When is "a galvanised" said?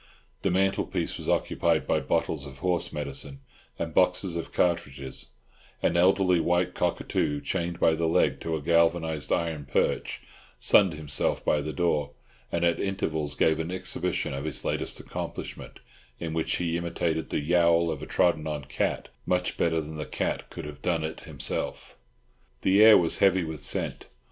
8.55-9.31